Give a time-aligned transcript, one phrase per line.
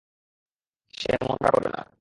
[0.93, 1.81] সে এমনটা করবে না।